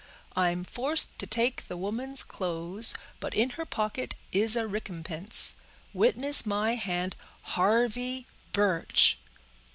[0.35, 5.53] I'm forced to take the woman's clothes, but in her pocket is a ricompinse.
[5.93, 9.19] Witness my hand—Harvey Birch.